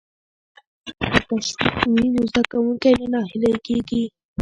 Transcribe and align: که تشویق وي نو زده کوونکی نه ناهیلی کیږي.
که 1.13 1.19
تشویق 1.29 1.75
وي 1.93 2.05
نو 2.15 2.21
زده 2.29 2.41
کوونکی 2.51 2.91
نه 2.99 3.05
ناهیلی 3.13 3.53
کیږي. 3.65 4.03